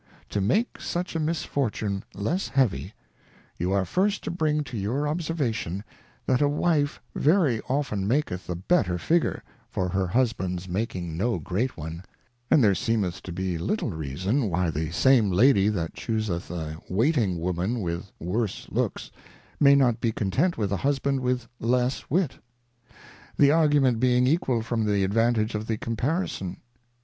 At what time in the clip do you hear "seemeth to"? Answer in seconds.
12.73-13.31